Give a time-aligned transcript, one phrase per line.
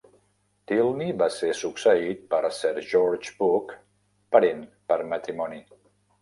[0.69, 3.77] Tylney va ser succeït per Sir George Buck,
[4.37, 5.63] parent per matrimoni.